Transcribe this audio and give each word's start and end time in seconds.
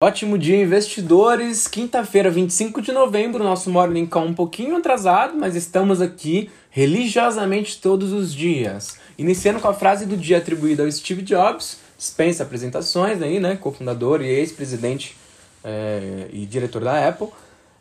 Ótimo 0.00 0.38
dia, 0.38 0.62
investidores! 0.62 1.66
Quinta-feira, 1.66 2.30
25 2.30 2.80
de 2.80 2.92
novembro, 2.92 3.42
nosso 3.42 3.68
Morning 3.68 4.06
Call 4.06 4.26
um 4.26 4.32
pouquinho 4.32 4.76
atrasado, 4.76 5.36
mas 5.36 5.56
estamos 5.56 6.00
aqui 6.00 6.48
religiosamente 6.70 7.80
todos 7.80 8.12
os 8.12 8.32
dias. 8.32 8.96
Iniciando 9.18 9.58
com 9.58 9.66
a 9.66 9.74
frase 9.74 10.06
do 10.06 10.16
dia 10.16 10.38
atribuída 10.38 10.84
ao 10.84 10.92
Steve 10.92 11.22
Jobs, 11.22 11.80
dispensa 11.98 12.44
apresentações 12.44 13.20
aí, 13.20 13.40
né? 13.40 13.56
Cofundador 13.56 14.22
e 14.22 14.28
ex-presidente 14.28 15.16
é, 15.64 16.28
e 16.32 16.46
diretor 16.46 16.84
da 16.84 17.08
Apple. 17.08 17.30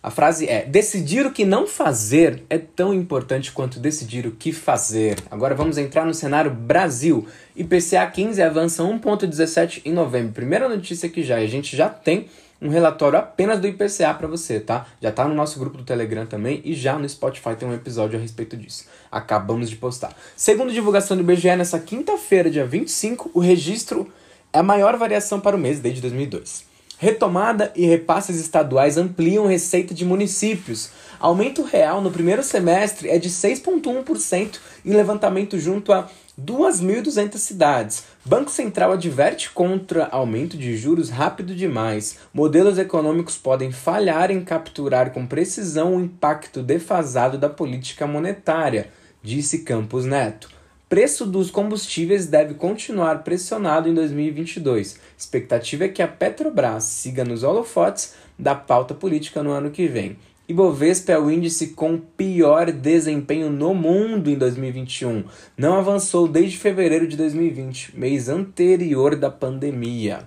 A 0.08 0.10
frase 0.10 0.48
é: 0.48 0.64
decidir 0.64 1.26
o 1.26 1.34
que 1.34 1.44
não 1.44 1.68
fazer 1.68 2.42
é 2.50 2.58
tão 2.58 2.94
importante 2.94 3.52
quanto 3.52 3.78
decidir 3.78 4.26
o 4.26 4.32
que 4.32 4.54
fazer. 4.54 5.18
Agora 5.30 5.54
vamos 5.54 5.78
entrar 5.78 6.06
no 6.06 6.14
cenário 6.14 6.50
Brasil. 6.50 7.28
IPCA 7.58 8.08
15 8.08 8.42
avança 8.42 8.84
1,17 8.84 9.82
em 9.84 9.92
novembro. 9.92 10.32
Primeira 10.32 10.70
notícia 10.70 11.10
que 11.10 11.24
já, 11.24 11.36
a 11.36 11.46
gente 11.46 11.76
já 11.76 11.90
tem 11.90 12.28
um 12.62 12.70
relatório 12.70 13.20
apenas 13.20 13.60
do 13.60 13.68
IPCA 13.68 14.14
para 14.14 14.30
você, 14.30 14.62
tá? 14.62 14.88
Já 15.02 15.12
tá 15.12 15.28
no 15.28 15.36
nosso 15.36 15.60
grupo 15.60 15.78
do 15.78 15.84
Telegram 15.84 16.26
também 16.26 16.62
e 16.64 16.74
já 16.74 16.98
no 16.98 17.10
Spotify 17.10 17.58
tem 17.58 17.68
um 17.68 17.74
episódio 17.74 18.18
a 18.18 18.22
respeito 18.22 18.56
disso. 18.56 18.86
Acabamos 19.12 19.70
de 19.70 19.76
postar. 19.76 20.16
Segundo 20.38 20.72
divulgação 20.72 21.18
do 21.18 21.24
IBGE, 21.24 21.54
nessa 21.58 21.80
quinta-feira, 21.80 22.50
dia 22.50 22.66
25, 22.66 23.32
o 23.34 23.42
registro 23.42 24.10
é 24.54 24.60
a 24.60 24.64
maior 24.64 24.96
variação 24.96 25.42
para 25.42 25.58
o 25.58 25.60
mês 25.60 25.82
desde 25.82 26.00
2002. 26.00 26.77
Retomada 27.00 27.72
e 27.76 27.86
repasses 27.86 28.40
estaduais 28.40 28.98
ampliam 28.98 29.46
receita 29.46 29.94
de 29.94 30.04
municípios. 30.04 30.90
Aumento 31.20 31.62
real 31.62 32.02
no 32.02 32.10
primeiro 32.10 32.42
semestre 32.42 33.08
é 33.08 33.20
de 33.20 33.30
6,1% 33.30 34.58
em 34.84 34.94
levantamento 34.94 35.60
junto 35.60 35.94
a 35.94 36.10
2.200 36.40 37.38
cidades. 37.38 38.04
Banco 38.26 38.50
Central 38.50 38.94
adverte 38.94 39.52
contra 39.52 40.08
aumento 40.08 40.58
de 40.58 40.76
juros 40.76 41.12
rápido 41.12 41.54
demais. 41.54 42.18
Modelos 42.34 42.80
econômicos 42.80 43.38
podem 43.38 43.72
falhar 43.72 44.32
em 44.32 44.44
capturar 44.44 45.12
com 45.12 45.28
precisão 45.28 45.96
o 45.96 46.02
impacto 46.02 46.64
defasado 46.64 47.38
da 47.38 47.48
política 47.50 48.08
monetária, 48.08 48.90
disse 49.22 49.60
Campos 49.60 50.04
Neto. 50.04 50.57
Preço 50.90 51.26
dos 51.26 51.52
combustíveis 51.52 52.28
deve 52.28 52.54
continuar 52.54 53.22
pressionado 53.22 53.90
em 53.90 53.94
2022. 53.94 54.98
Expectativa 55.18 55.84
é 55.84 55.90
que 55.90 56.02
a 56.02 56.08
Petrobras 56.08 56.86
siga 56.86 57.26
nos 57.26 57.44
holofotes 57.44 58.14
da 58.40 58.56
pauta 58.56 58.94
política 58.94 59.44
no 59.44 59.52
ano 59.52 59.70
que 59.70 59.86
vem. 59.86 60.16
Ibovespa 60.48 61.12
é 61.12 61.20
o 61.20 61.30
índice 61.30 61.74
com 61.74 61.98
pior 61.98 62.72
desempenho 62.72 63.50
no 63.50 63.74
mundo 63.74 64.30
em 64.30 64.38
2021. 64.38 65.26
Não 65.58 65.78
avançou 65.78 66.26
desde 66.26 66.58
fevereiro 66.58 67.06
de 67.06 67.18
2020, 67.18 68.00
mês 68.00 68.30
anterior 68.30 69.18
da 69.18 69.30
pandemia. 69.30 70.22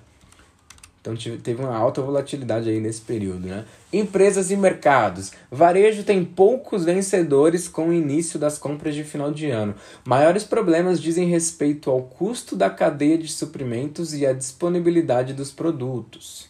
Então 1.00 1.14
teve 1.42 1.62
uma 1.62 1.74
alta 1.74 2.02
volatilidade 2.02 2.68
aí 2.68 2.78
nesse 2.78 3.00
período, 3.00 3.48
né? 3.48 3.64
Empresas 3.90 4.50
e 4.50 4.56
mercados. 4.56 5.32
Varejo 5.50 6.04
tem 6.04 6.22
poucos 6.22 6.84
vencedores 6.84 7.66
com 7.66 7.88
o 7.88 7.92
início 7.92 8.38
das 8.38 8.58
compras 8.58 8.94
de 8.94 9.02
final 9.02 9.32
de 9.32 9.50
ano. 9.50 9.74
Maiores 10.04 10.44
problemas 10.44 11.00
dizem 11.00 11.26
respeito 11.26 11.90
ao 11.90 12.02
custo 12.02 12.54
da 12.54 12.68
cadeia 12.68 13.16
de 13.16 13.28
suprimentos 13.28 14.12
e 14.12 14.26
à 14.26 14.34
disponibilidade 14.34 15.32
dos 15.32 15.50
produtos. 15.50 16.48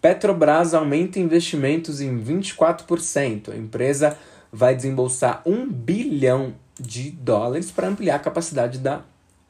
Petrobras 0.00 0.72
aumenta 0.72 1.20
investimentos 1.20 2.00
em 2.00 2.18
24%. 2.18 3.52
A 3.52 3.56
empresa 3.56 4.16
vai 4.50 4.74
desembolsar 4.74 5.42
1 5.44 5.70
bilhão 5.70 6.54
de 6.80 7.10
dólares 7.10 7.70
para 7.70 7.88
ampliar 7.88 8.16
a 8.16 8.20
capacidade 8.20 8.78
da 8.78 9.02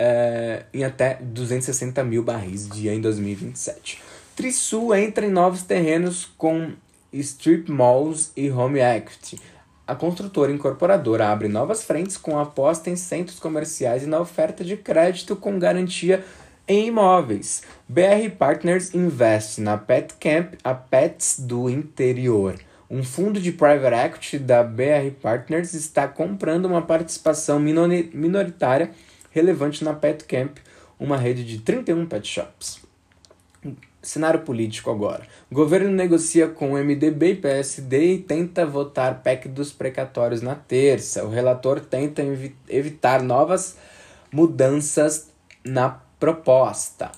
é, 0.02 0.62
em 0.72 0.82
até 0.82 1.18
260 1.20 2.02
mil 2.02 2.22
barris 2.22 2.66
dia 2.66 2.94
em 2.94 3.02
2027. 3.02 4.00
Trisul 4.34 4.94
entra 4.94 5.26
em 5.26 5.30
novos 5.30 5.62
terrenos 5.62 6.24
com 6.38 6.72
strip 7.12 7.70
malls 7.70 8.32
e 8.34 8.50
home 8.50 8.80
equity. 8.80 9.38
A 9.86 9.94
construtora 9.94 10.50
incorporadora 10.50 11.28
abre 11.28 11.48
novas 11.48 11.82
frentes 11.82 12.16
com 12.16 12.38
aposta 12.38 12.88
em 12.88 12.96
centros 12.96 13.38
comerciais 13.38 14.02
e 14.02 14.06
na 14.06 14.20
oferta 14.20 14.64
de 14.64 14.74
crédito 14.74 15.36
com 15.36 15.58
garantia 15.58 16.24
em 16.66 16.86
imóveis. 16.86 17.62
BR 17.86 18.30
Partners 18.38 18.94
investe 18.94 19.60
na 19.60 19.76
Pet 19.76 20.14
Camp, 20.18 20.54
a 20.64 20.72
Pets 20.72 21.40
do 21.40 21.68
Interior. 21.68 22.54
Um 22.88 23.04
fundo 23.04 23.38
de 23.38 23.52
private 23.52 23.94
equity 23.94 24.38
da 24.38 24.64
BR 24.64 25.10
Partners 25.20 25.74
está 25.74 26.08
comprando 26.08 26.64
uma 26.64 26.80
participação 26.80 27.60
minoritária 27.60 28.92
relevante 29.30 29.82
na 29.84 29.94
Pet 29.94 30.24
Camp, 30.24 30.58
uma 30.98 31.16
rede 31.16 31.44
de 31.44 31.58
31 31.58 32.06
pet 32.06 32.26
shops. 32.26 32.80
Cenário 34.02 34.40
político 34.40 34.90
agora. 34.90 35.26
O 35.50 35.54
governo 35.54 35.90
negocia 35.90 36.48
com 36.48 36.72
o 36.72 36.78
MDB 36.78 37.32
e 37.32 37.36
PSD 37.36 38.14
e 38.14 38.18
tenta 38.18 38.64
votar 38.64 39.22
PEC 39.22 39.48
dos 39.48 39.72
precatórios 39.72 40.40
na 40.40 40.54
terça. 40.54 41.24
O 41.24 41.30
relator 41.30 41.80
tenta 41.80 42.22
evi 42.22 42.56
evitar 42.68 43.22
novas 43.22 43.76
mudanças 44.32 45.30
na 45.64 46.00
proposta. 46.18 47.12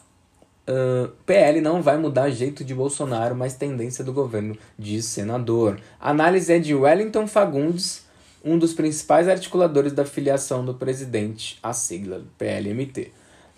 Uh, 0.62 1.09
PL 1.27 1.61
não 1.61 1.83
vai 1.83 1.99
mudar 1.99 2.31
jeito 2.31 2.65
de 2.65 2.75
Bolsonaro, 2.75 3.34
mas 3.34 3.55
tendência 3.55 4.05
do 4.05 4.12
governo, 4.12 4.56
diz 4.79 5.06
senador. 5.06 5.81
A 6.00 6.11
análise 6.11 6.53
é 6.53 6.59
de 6.59 6.75
Wellington 6.75 7.27
Fagundes, 7.27 8.01
um 8.44 8.58
dos 8.58 8.72
principais 8.72 9.28
articuladores 9.28 9.92
da 9.92 10.04
filiação 10.04 10.64
do 10.64 10.75
presidente 10.75 11.58
à 11.62 11.72
sigla 11.72 12.22
PLMT. 12.38 13.12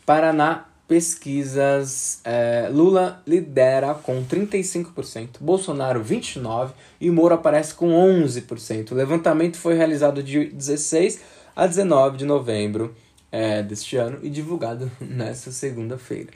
Paraná, 0.05 0.67
pesquisas, 0.87 2.21
é, 2.25 2.69
Lula 2.71 3.23
lidera 3.27 3.95
com 3.95 4.23
35%, 4.25 5.39
Bolsonaro 5.41 6.05
29% 6.05 6.73
e 7.01 7.11
Moro 7.11 7.35
aparece 7.35 7.75
com 7.75 7.91
11%. 7.91 8.93
O 8.93 8.95
levantamento 8.95 9.57
foi 9.57 9.75
realizado 9.75 10.23
de 10.23 10.47
16 10.47 11.21
a 11.57 11.67
19 11.67 12.19
de 12.19 12.25
novembro 12.25 12.95
é, 13.33 13.63
deste 13.63 13.97
ano 13.97 14.19
e 14.23 14.29
divulgado 14.29 14.91
nesta 15.01 15.51
segunda-feira. 15.51 16.31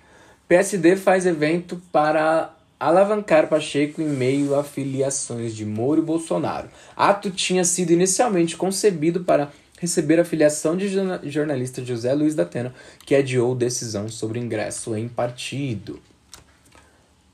PSD 0.48 0.97
faz 0.97 1.26
evento 1.26 1.81
para 1.92 2.57
alavancar 2.78 3.49
Pacheco 3.49 4.00
em 4.00 4.09
meio 4.09 4.55
a 4.55 4.62
filiações 4.62 5.55
de 5.55 5.65
Moro 5.65 6.00
e 6.00 6.05
Bolsonaro. 6.05 6.69
Ato 6.97 7.31
tinha 7.31 7.65
sido 7.65 7.93
inicialmente 7.93 8.56
concebido 8.56 9.25
para 9.25 9.50
receber 9.81 10.19
a 10.19 10.25
filiação 10.25 10.77
de 10.77 10.88
jornalista 11.31 11.84
José 11.84 12.12
Luiz 12.12 12.34
da 12.34 12.43
Atena, 12.43 12.75
que 13.05 13.15
adiou 13.15 13.55
decisão 13.55 14.09
sobre 14.09 14.38
ingresso 14.38 14.97
em 14.97 15.09
partido. 15.09 16.00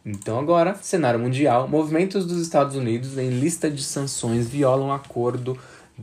Então 0.05 0.39
agora, 0.39 0.75
cenário 0.83 1.19
mundial, 1.19 1.67
movimentos 1.67 2.27
dos 2.27 2.41
Estados 2.41 2.77
Unidos 2.77 3.17
em 3.17 3.31
lista 3.31 3.71
de 3.71 3.83
sanções 3.83 4.47
violam 4.47 4.93
acordo. 4.93 5.59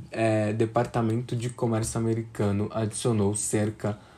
É, 0.10 0.54
Departamento 0.54 1.36
de 1.36 1.50
Comércio 1.50 2.00
americano 2.00 2.70
adicionou 2.72 3.36
cerca 3.36 3.92
de 3.92 4.11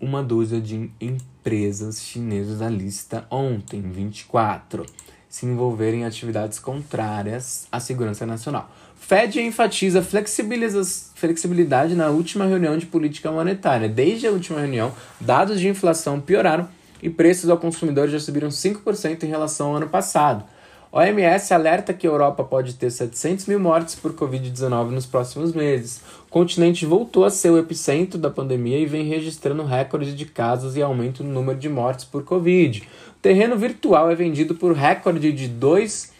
uma 0.00 0.22
dúzia 0.22 0.60
de 0.60 0.90
empresas 1.00 2.02
chinesas 2.02 2.62
à 2.62 2.68
lista 2.68 3.26
ontem, 3.30 3.82
24, 3.82 4.86
se 5.28 5.46
envolverem 5.46 6.00
em 6.00 6.04
atividades 6.04 6.58
contrárias 6.58 7.66
à 7.70 7.78
segurança 7.78 8.24
nacional. 8.26 8.70
Fed 8.96 9.40
enfatiza 9.40 10.02
flexibilidade 10.02 11.94
na 11.94 12.08
última 12.10 12.46
reunião 12.46 12.76
de 12.76 12.86
política 12.86 13.30
monetária. 13.30 13.88
Desde 13.88 14.26
a 14.26 14.30
última 14.30 14.60
reunião, 14.60 14.92
dados 15.20 15.58
de 15.58 15.68
inflação 15.68 16.20
pioraram 16.20 16.68
e 17.02 17.08
preços 17.08 17.48
ao 17.48 17.58
consumidor 17.58 18.08
já 18.08 18.20
subiram 18.20 18.48
5% 18.48 19.22
em 19.22 19.26
relação 19.26 19.68
ao 19.68 19.76
ano 19.76 19.88
passado. 19.88 20.44
OMS 20.92 21.54
alerta 21.54 21.94
que 21.94 22.04
a 22.04 22.10
Europa 22.10 22.42
pode 22.42 22.74
ter 22.74 22.90
700 22.90 23.46
mil 23.46 23.60
mortes 23.60 23.94
por 23.94 24.12
Covid-19 24.12 24.90
nos 24.90 25.06
próximos 25.06 25.52
meses. 25.52 26.00
O 26.26 26.30
continente 26.30 26.84
voltou 26.84 27.24
a 27.24 27.30
ser 27.30 27.50
o 27.50 27.58
epicentro 27.58 28.18
da 28.18 28.28
pandemia 28.28 28.76
e 28.76 28.86
vem 28.86 29.04
registrando 29.04 29.62
recorde 29.62 30.16
de 30.16 30.26
casos 30.26 30.76
e 30.76 30.82
aumento 30.82 31.22
no 31.22 31.32
número 31.32 31.56
de 31.56 31.68
mortes 31.68 32.04
por 32.04 32.24
Covid. 32.24 32.80
O 32.80 33.20
terreno 33.22 33.56
virtual 33.56 34.10
é 34.10 34.16
vendido 34.16 34.56
por 34.56 34.72
recorde 34.72 35.32
de 35.32 35.46
2 35.46 36.12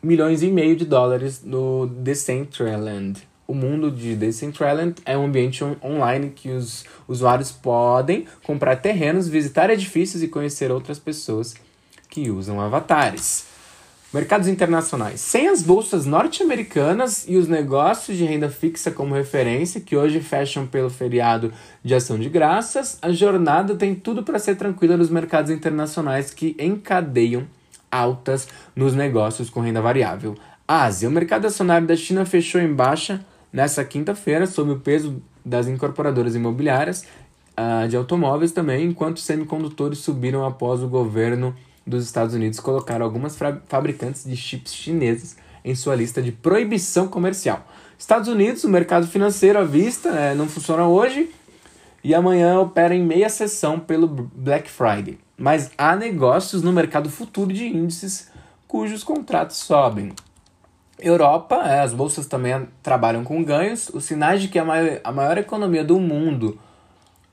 milhões 0.00 0.40
e 0.40 0.52
meio 0.52 0.76
de 0.76 0.84
dólares 0.84 1.42
no 1.44 1.88
Decentraland. 1.88 3.18
O 3.44 3.54
mundo 3.54 3.90
de 3.90 4.14
Decentraland 4.14 4.94
é 5.04 5.18
um 5.18 5.24
ambiente 5.24 5.64
on 5.64 5.74
online 5.82 6.30
que 6.30 6.50
os 6.50 6.84
usuários 7.08 7.50
podem 7.50 8.24
comprar 8.44 8.76
terrenos, 8.76 9.28
visitar 9.28 9.68
edifícios 9.68 10.22
e 10.22 10.28
conhecer 10.28 10.70
outras 10.70 11.00
pessoas 11.00 11.56
que 12.08 12.30
usam 12.30 12.60
avatares. 12.60 13.45
Mercados 14.16 14.48
internacionais. 14.48 15.20
Sem 15.20 15.46
as 15.46 15.60
bolsas 15.60 16.06
norte-americanas 16.06 17.26
e 17.28 17.36
os 17.36 17.48
negócios 17.48 18.16
de 18.16 18.24
renda 18.24 18.48
fixa 18.48 18.90
como 18.90 19.14
referência, 19.14 19.78
que 19.78 19.94
hoje 19.94 20.20
fecham 20.20 20.66
pelo 20.66 20.88
feriado 20.88 21.52
de 21.84 21.94
ação 21.94 22.18
de 22.18 22.30
graças, 22.30 22.96
a 23.02 23.12
jornada 23.12 23.74
tem 23.74 23.94
tudo 23.94 24.22
para 24.22 24.38
ser 24.38 24.56
tranquila 24.56 24.96
nos 24.96 25.10
mercados 25.10 25.50
internacionais 25.50 26.30
que 26.32 26.56
encadeiam 26.58 27.46
altas 27.90 28.48
nos 28.74 28.94
negócios 28.94 29.50
com 29.50 29.60
renda 29.60 29.82
variável. 29.82 30.34
Ásia. 30.66 31.10
O 31.10 31.12
mercado 31.12 31.46
acionário 31.46 31.86
da 31.86 31.94
China 31.94 32.24
fechou 32.24 32.58
em 32.58 32.72
baixa 32.72 33.22
nessa 33.52 33.84
quinta-feira, 33.84 34.46
sob 34.46 34.70
o 34.70 34.80
peso 34.80 35.22
das 35.44 35.68
incorporadoras 35.68 36.34
imobiliárias 36.34 37.04
uh, 37.52 37.86
de 37.86 37.98
automóveis 37.98 38.50
também, 38.50 38.86
enquanto 38.86 39.20
semicondutores 39.20 39.98
subiram 39.98 40.42
após 40.42 40.82
o 40.82 40.88
governo 40.88 41.54
dos 41.86 42.04
Estados 42.04 42.34
Unidos 42.34 42.58
colocar 42.58 43.00
algumas 43.00 43.38
fabricantes 43.68 44.24
de 44.24 44.36
chips 44.36 44.74
chineses 44.74 45.36
em 45.64 45.74
sua 45.74 45.94
lista 45.94 46.20
de 46.20 46.32
proibição 46.32 47.08
comercial. 47.08 47.66
Estados 47.98 48.28
Unidos, 48.28 48.64
o 48.64 48.68
mercado 48.68 49.06
financeiro 49.06 49.58
à 49.58 49.64
vista 49.64 50.08
é, 50.10 50.34
não 50.34 50.48
funciona 50.48 50.86
hoje 50.86 51.30
e 52.04 52.14
amanhã 52.14 52.60
opera 52.60 52.94
em 52.94 53.02
meia 53.02 53.28
sessão 53.28 53.80
pelo 53.80 54.06
Black 54.06 54.70
Friday. 54.70 55.18
Mas 55.36 55.70
há 55.76 55.96
negócios 55.96 56.62
no 56.62 56.72
mercado 56.72 57.10
futuro 57.10 57.52
de 57.52 57.66
índices 57.66 58.30
cujos 58.66 59.02
contratos 59.02 59.56
sobem. 59.56 60.12
Europa, 60.98 61.56
é, 61.66 61.80
as 61.80 61.92
bolsas 61.92 62.26
também 62.26 62.68
trabalham 62.82 63.22
com 63.22 63.42
ganhos. 63.42 63.90
Os 63.92 64.04
sinais 64.04 64.40
de 64.40 64.48
que 64.48 64.58
a 64.58 64.64
maior, 64.64 65.00
a 65.04 65.12
maior 65.12 65.36
economia 65.38 65.84
do 65.84 65.98
mundo 66.00 66.58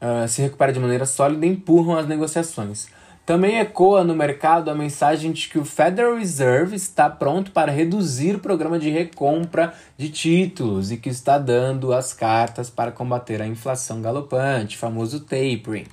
uh, 0.02 0.28
se 0.28 0.42
recupera 0.42 0.74
de 0.74 0.80
maneira 0.80 1.06
sólida 1.06 1.46
empurram 1.46 1.98
as 1.98 2.08
negociações. 2.08 2.88
Também 3.26 3.58
ecoa 3.58 4.04
no 4.04 4.14
mercado 4.14 4.70
a 4.70 4.76
mensagem 4.76 5.32
de 5.32 5.48
que 5.48 5.58
o 5.58 5.64
Federal 5.64 6.18
Reserve 6.18 6.76
está 6.76 7.10
pronto 7.10 7.52
para 7.52 7.72
reduzir 7.72 8.36
o 8.36 8.40
programa 8.40 8.78
de 8.78 8.90
recompra 8.90 9.74
de 9.98 10.10
títulos 10.10 10.92
e 10.92 10.98
que 10.98 11.08
está 11.08 11.38
dando 11.38 11.94
as 11.94 12.14
cartas 12.14 12.70
para 12.70 12.92
combater 12.92 13.42
a 13.42 13.48
inflação 13.48 14.02
galopante, 14.02 14.78
famoso 14.78 15.22
tapering. 15.22 15.88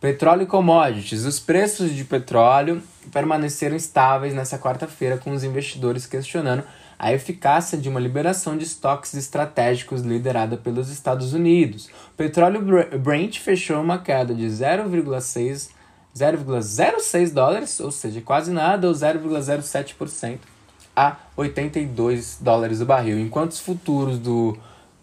Petróleo 0.00 0.42
e 0.42 0.46
commodities. 0.46 1.24
Os 1.24 1.38
preços 1.38 1.94
de 1.94 2.04
petróleo 2.04 2.82
permaneceram 3.12 3.76
estáveis 3.76 4.34
nessa 4.34 4.58
quarta-feira, 4.58 5.16
com 5.16 5.30
os 5.30 5.44
investidores 5.44 6.06
questionando 6.06 6.64
a 6.98 7.12
eficácia 7.12 7.78
de 7.78 7.88
uma 7.88 8.00
liberação 8.00 8.56
de 8.56 8.64
estoques 8.64 9.14
estratégicos 9.14 10.02
liderada 10.02 10.56
pelos 10.56 10.90
Estados 10.90 11.32
Unidos. 11.32 11.88
Petróleo 12.16 12.60
Brent 12.98 13.38
fechou 13.38 13.80
uma 13.80 13.98
queda 13.98 14.34
de 14.34 14.46
0,6 14.46 15.77
0,06 16.18 17.32
dólares, 17.32 17.80
ou 17.80 17.90
seja, 17.90 18.20
quase 18.20 18.50
nada, 18.50 18.88
ou 18.88 18.94
0,07% 18.94 20.38
a 20.96 21.16
82 21.36 22.38
dólares 22.40 22.80
o 22.80 22.86
barril, 22.86 23.20
enquanto 23.20 23.52
os 23.52 23.60
futuros 23.60 24.18
do 24.18 24.58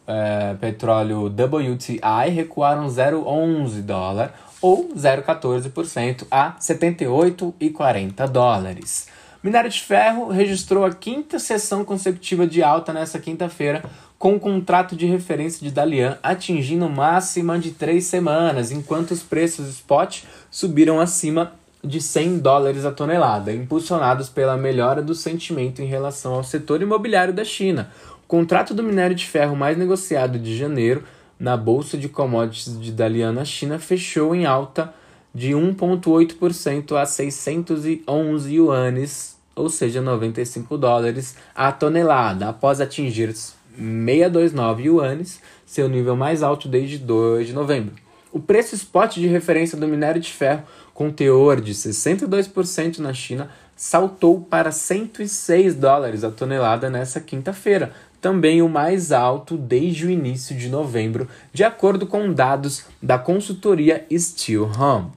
é, 0.06 0.54
petróleo 0.60 1.28
WTI 1.28 2.30
recuaram 2.30 2.88
0,11 2.88 3.82
dólar 3.82 4.34
ou 4.62 4.90
0,14% 4.94 6.28
a 6.30 6.54
78,40 6.54 8.28
dólares. 8.28 9.08
Minério 9.46 9.70
de 9.70 9.80
ferro 9.80 10.30
registrou 10.30 10.84
a 10.84 10.92
quinta 10.92 11.38
sessão 11.38 11.86
consecutiva 11.86 12.48
de 12.48 12.64
alta 12.64 12.92
nessa 12.92 13.20
quinta-feira, 13.20 13.84
com 14.18 14.34
o 14.34 14.40
contrato 14.40 14.96
de 14.96 15.06
referência 15.06 15.64
de 15.64 15.72
Dalian 15.72 16.18
atingindo 16.24 16.90
máxima 16.90 17.60
de 17.60 17.70
três 17.70 18.06
semanas, 18.06 18.72
enquanto 18.72 19.12
os 19.12 19.22
preços 19.22 19.70
spot 19.70 20.24
subiram 20.50 21.00
acima 21.00 21.54
de 21.84 22.02
100 22.02 22.40
dólares 22.40 22.86
a 22.86 22.92
tonelada, 22.92 23.54
impulsionados 23.54 24.30
pela 24.30 24.58
melhora 24.58 25.00
do 25.00 25.14
sentimento 25.14 25.80
em 25.80 25.86
relação 25.86 26.34
ao 26.34 26.44
setor 26.44 26.82
imobiliário 26.82 27.32
da 27.32 27.46
China. 27.46 27.92
O 28.24 28.28
contrato 28.28 28.74
do 28.74 28.82
minério 28.82 29.16
de 29.16 29.28
ferro 29.28 29.56
mais 29.56 29.78
negociado 29.78 30.40
de 30.40 30.58
janeiro 30.58 31.04
na 31.40 31.56
bolsa 31.56 31.96
de 31.96 32.10
commodities 32.10 32.82
de 32.82 32.92
Dalian 32.92 33.34
na 33.34 33.46
China 33.46 33.78
fechou 33.78 34.34
em 34.34 34.48
alta 34.48 34.92
de 35.36 35.52
1,8% 35.52 36.96
a 37.00 37.06
611 37.06 38.56
yuanes, 38.56 39.35
ou 39.56 39.70
seja, 39.70 40.02
95 40.02 40.78
dólares 40.78 41.36
a 41.56 41.72
tonelada, 41.72 42.50
após 42.50 42.82
atingir 42.82 43.34
629 43.34 44.84
yuanes, 44.84 45.42
seu 45.66 45.88
nível 45.88 46.16
mais 46.16 46.44
alto 46.44 46.68
desde 46.68 46.98
2 46.98 47.48
de 47.48 47.54
novembro. 47.54 47.94
O 48.32 48.40
preço 48.40 48.76
spot 48.76 49.16
de 49.16 49.28
referência 49.28 49.78
do 49.78 49.88
minério 49.88 50.20
de 50.20 50.32
ferro, 50.32 50.64
com 50.94 51.10
teor 51.10 51.62
de 51.62 51.74
62% 51.74 53.00
na 53.00 53.14
China, 53.14 53.50
saltou 53.76 54.42
para 54.42 54.72
106 54.72 55.76
dólares 55.76 56.24
a 56.24 56.32
tonelada 56.32 56.90
nessa 56.90 57.20
quinta-feira, 57.20 57.94
também 58.22 58.62
o 58.62 58.70
mais 58.70 59.12
alto 59.12 59.58
desde 59.58 60.08
o 60.08 60.10
início 60.10 60.56
de 60.56 60.68
novembro, 60.68 61.28
de 61.54 61.64
acordo 61.64 62.08
com 62.08 62.34
dados 62.34 62.86
da 63.02 63.18
consultoria 63.18 64.06
Steel 64.12 64.70
Home. 64.78 65.12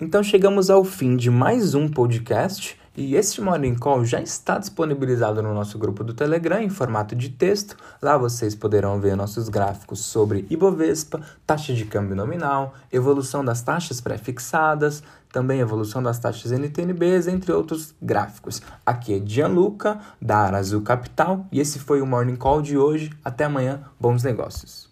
Então 0.00 0.22
chegamos 0.22 0.70
ao 0.70 0.82
fim 0.82 1.16
de 1.16 1.30
mais 1.30 1.74
um 1.74 1.88
podcast. 1.88 2.76
E 2.94 3.16
este 3.16 3.40
Morning 3.40 3.74
Call 3.74 4.04
já 4.04 4.20
está 4.20 4.58
disponibilizado 4.58 5.42
no 5.42 5.54
nosso 5.54 5.78
grupo 5.78 6.04
do 6.04 6.12
Telegram 6.12 6.60
em 6.60 6.68
formato 6.68 7.16
de 7.16 7.30
texto. 7.30 7.74
Lá 8.02 8.18
vocês 8.18 8.54
poderão 8.54 9.00
ver 9.00 9.16
nossos 9.16 9.48
gráficos 9.48 10.00
sobre 10.00 10.46
Ibovespa, 10.50 11.22
taxa 11.46 11.72
de 11.72 11.86
câmbio 11.86 12.14
nominal, 12.14 12.74
evolução 12.92 13.42
das 13.42 13.62
taxas 13.62 13.98
pré-fixadas, 13.98 15.02
também 15.32 15.60
evolução 15.60 16.02
das 16.02 16.18
taxas 16.18 16.52
NTNBs, 16.52 17.28
entre 17.28 17.50
outros 17.50 17.94
gráficos. 18.02 18.60
Aqui 18.84 19.14
é 19.14 19.26
Gianluca, 19.26 19.98
da 20.20 20.40
Arazul 20.40 20.82
Capital, 20.82 21.46
e 21.50 21.60
esse 21.60 21.78
foi 21.78 22.02
o 22.02 22.06
Morning 22.06 22.36
Call 22.36 22.60
de 22.60 22.76
hoje. 22.76 23.10
Até 23.24 23.44
amanhã, 23.44 23.80
bons 23.98 24.22
negócios. 24.22 24.90